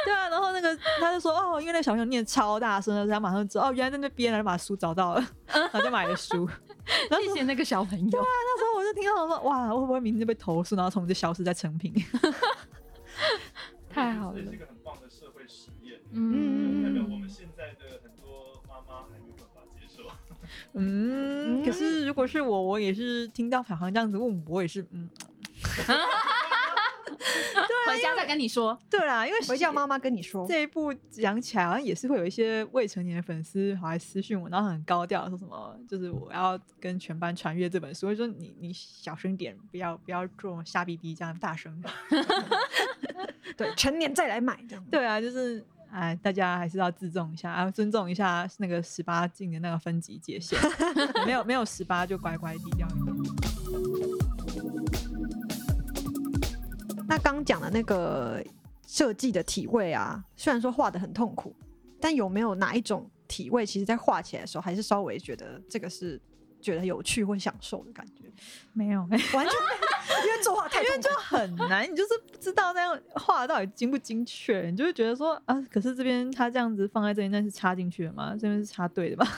[0.04, 6.48] 对啊，然后那个他就说哦，因为那个小朋友念超大声的，所以他马上知道哦，原来在那边，然后就把书找到了， 然后就买了书。
[7.08, 8.10] 然后谢谢那个小朋友。
[8.10, 11.94] 对啊那时候我就听到我说哇，会不会明天就被投诉，然后从此消失在成品？
[13.88, 17.46] 太好了这是一个很棒的社会实验，嗯代表我们现
[20.74, 25.08] 嗯，可是如果是我，我也是听到小航这样子问我，我也是嗯，
[27.86, 28.78] 回家再跟你说。
[28.88, 41.82] 对啦，因为回家妈妈跟你说，这一部讲起来好像也是会有一些未成年的粉丝跑来私讯我，然后很高调说什么，就是我要跟全班传阅这本书，我就说你你小声点，不要不要做瞎逼逼这样大声。
[43.56, 44.84] 对，成年再来买这样。
[44.90, 50.58] 对啊，就是哎，大家还是要自重一下，要尊重一下那个十八禁的那个分级界限，
[51.26, 53.14] 没有没有十八就乖乖低调一点。
[57.06, 58.42] 那刚讲的那个
[58.86, 61.54] 设计的体位啊，虽然说画的很痛苦，
[62.00, 66.18] 但有没有哪一种体位，其实在画起来的时候，还是稍微觉得这个是
[66.62, 68.22] 觉得有趣或享受的感觉？
[68.72, 69.46] 没有，完全没有，
[70.26, 71.10] 因为作画太 因为就。
[71.22, 78.32] 很难，你就是不知道那样画到底精不精确，你就会觉得说啊，可是这边它这样子放在这里，那是插进去的吗？
[78.38, 79.26] 这边是插对的吗？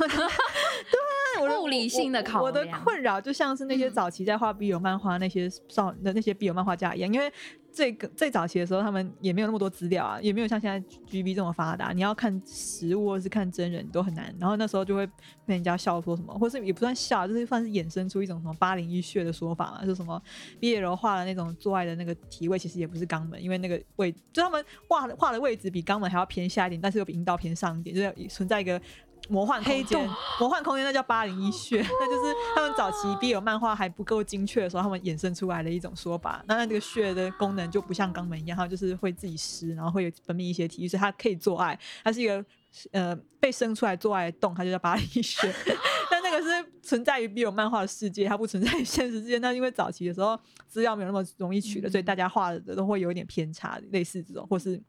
[1.49, 7.33] 物理性的考我的困扰就像是那些嗯早期在画 B 友漫画那些少的那些 B 友漫画家一样，因为
[7.73, 10.79] 最个最早期的时候，他们也没有那么多资料啊，也没有像现在
[11.11, 14.33] GB 这么发达，你要看实物或是看真人都很难。
[14.39, 15.05] 然后那时候就会
[15.45, 20.23] 被人家笑说什么，或是也不算笑，就是算是衍生出一种什么八零一穴的说法嘛，就什么
[20.61, 28.81] BL 画的那种做爱的那个体位其实也不是肛门，因为那个位就他们画的画的位置比肛门还要偏下一点，但是又比阴道偏上一点，就是存在一个。
[29.29, 36.45] 魔幻空黑间洞，魔幻空间那叫八零一穴， 那就是他们早期 BL 漫画还不够精确的时候，他们衍生出来的一种说法。
[36.47, 42.45] 那那这个穴的功能就不像肛门一样，它就是会自己湿，然后会有分泌一些体液，所以它可以做爱，它是一个
[42.93, 45.53] 呃被生出来做爱的洞，它就叫巴黎穴。
[46.11, 49.39] 但那个是存在于 B 有漫画的世界，它不存在于现实世界。
[49.39, 54.83] 那因为早期的时候资料没有那么容易取得，所以大家画的都会有一点偏差，类似这种，或是。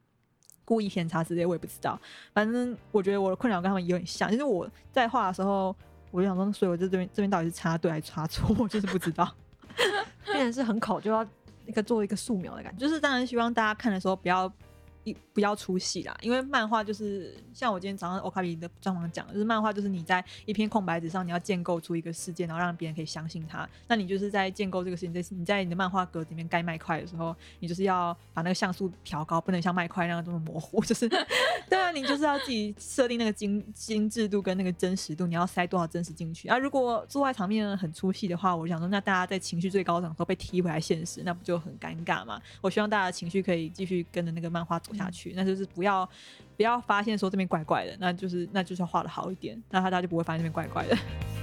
[0.66, 1.98] 故意偏差之类，我也不知道。
[2.34, 5.74] 反正我觉得我的困扰跟他们有点像，就是我在画的时候，
[6.12, 9.32] 我就想说，所以我在这边这边到底是插对还是插错，我就是不知道。
[10.26, 11.26] 变成是很考就要
[11.66, 12.80] 一个做一个素描的感觉。
[12.80, 14.52] 就是当然希望大家看的时候不要
[15.06, 23.68] 一不要出戏啦，因为漫画就是像我今天早上欧卡比的专访讲，就是漫画就是你在一片空白纸上，你要建构出一个世界，然后让别人可以相信它。
[23.88, 30.82] 那你就是在建构这个事情，在你在你的漫画格子里面盖麦块的时候，你就是要把那个像素调高，不能像麦块那样这么模糊。
[30.84, 36.58] 就是对啊，你就是要自己设定那个精精致度跟那个真实度，你要塞多少真实进去啊？
[36.58, 42.42] 如果做爱场面很出戏的话，我想说，那大家在情绪最高涨的时候被踢回来现实，那不就很尴尬吗？
[42.62, 46.08] 我希望大家的情绪可以继续跟着那个漫画走下去，那就是不要
[46.56, 51.35] 不要发现说这边怪怪的，那就是那就是要画的好一点，那他大家就不会发现这边怪怪的。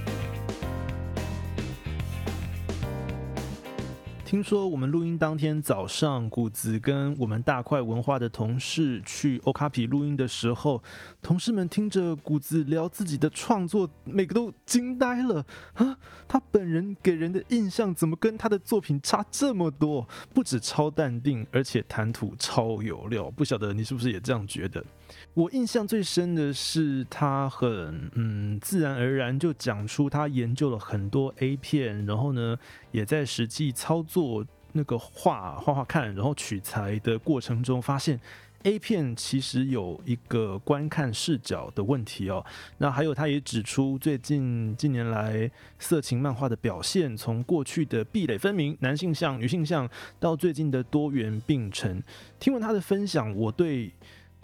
[4.33, 10.81] 听说我们录音当天早上，谷子跟我们大块文化的同事去欧卡皮录音的时候，
[11.21, 15.95] 同事们听着谷子聊自己的创作，每个都惊呆了啊！
[16.27, 20.09] 他本人给人的印象怎么跟他的作品差这么多？
[20.33, 23.29] 不止超淡定，而且谈吐超有料。
[23.29, 24.83] 不晓得你是不是也这样觉得？
[25.33, 32.55] 我印象最深的是他很嗯自然而然就讲出他研究了很多 A 片，然后呢
[32.91, 38.19] 也在实际操作那个画画画看，然后取材的过程中发现
[38.63, 42.45] A 片其实有一个观看视角的问题哦。
[42.77, 45.49] 那还有他也指出，最近近年来
[45.79, 49.89] 色情漫画的表现，从过去的壁垒分明，男性向、女性向，
[50.19, 52.01] 到最近的多元并陈。
[52.39, 53.87] 听完他的分享，我对。《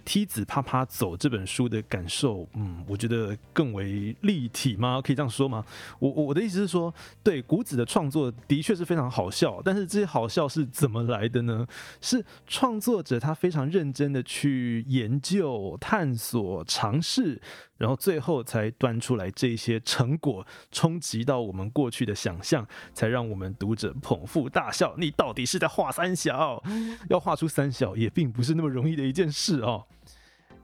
[0.09, 4.99] 梯子啪啪走》这本书的感受，嗯，我觉得更为立体吗？
[4.99, 5.63] 可以这样说吗？
[5.99, 6.91] 我我的意思是说，
[7.21, 11.67] 对谷子的创作的确是非常好笑，但是这些好笑是怎么来的呢？
[12.01, 17.39] 是创作者他非常认真的去研究、探索、尝试，
[17.77, 24.95] 然后最后才端出来这些成果，冲击到我们过去的想象，才让我们读者捧腹大笑。
[24.97, 26.63] 你到底是在画三小？
[27.09, 29.85] 要画出三小也并不是那么容易的一件事哦。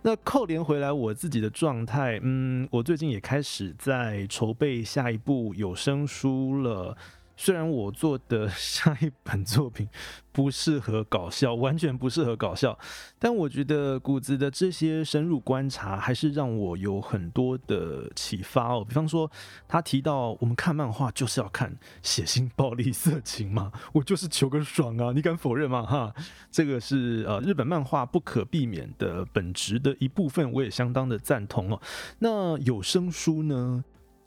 [0.08, 6.96] 那扣连回来我自己的状态，嗯，我最近也开始在筹备下一部有声书了。
[7.38, 9.88] 虽然我做的 下一本作品
[10.32, 12.78] 不适合搞笑，完全不适合搞笑，
[13.18, 18.86] 但我觉得谷子的这些深入观察还是让我有很多的启发哦。
[18.88, 19.30] 比方说，
[19.68, 25.12] 他提到我们看漫画就是要看血腥、暴力、色情嘛，我就是求个爽啊！
[25.14, 25.84] 你敢否认吗？
[25.84, 26.14] 哈，
[26.52, 31.82] 这个是呃日本漫画不可避免的本质的一部分，我也相当的赞同哦。
[32.20, 33.84] 那有声书呢？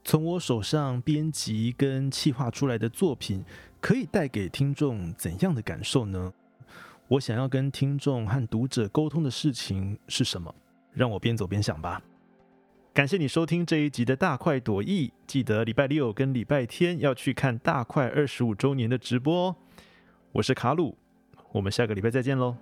[0.08, 3.44] 从我手上编辑跟企划出来的作品，
[3.78, 6.32] 可以带给听众怎样的感受呢？
[7.08, 10.54] 我想要跟听众和读者沟通的事情是什么？
[10.94, 12.00] 让我边走边想吧。
[12.94, 19.56] 感谢你收听这一集的大快朵颐，记得礼拜六跟礼拜天要去看大快二十五周年的直播哦。
[20.32, 20.96] 我是卡鲁，
[21.52, 22.56] 我们下个礼拜再见喽。